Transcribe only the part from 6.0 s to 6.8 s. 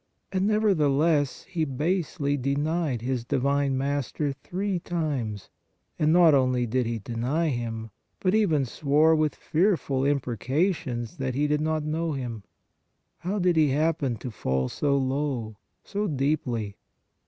not only